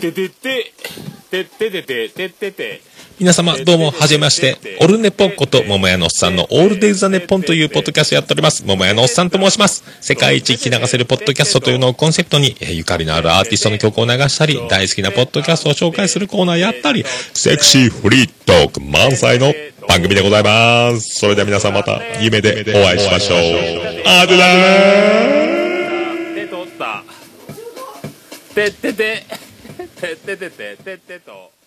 [0.00, 0.72] ててて、
[1.30, 2.80] てててて、ててて。
[3.18, 4.56] 皆様、どうも、はじめまして。
[4.80, 8.64] オルネポンこと、桃屋のおっさんのオールデイズ・ザ・ネッポンというポッドキャストやっております。
[8.64, 9.84] 桃屋のおっさんと申します。
[10.00, 17.04] 世界一聞き流せるポッドキャストというのをコンセプトに、えーゆかりのあるアーティストの曲を流したり、大好きなポッドキャストを紹介するコーナーやったり、
[17.34, 19.52] セクシーフリートーク満載の
[19.86, 21.18] 番組でございます。
[21.18, 23.38] それでは皆さんまた、夢でお会いしましょう。
[24.06, 27.04] あでだー手取った。
[28.54, 29.24] てってて、
[29.88, 31.52] てっててて、ててと。